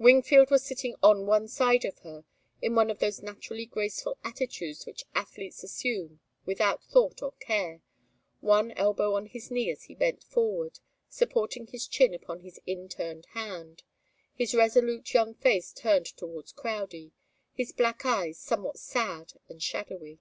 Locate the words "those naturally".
2.98-3.64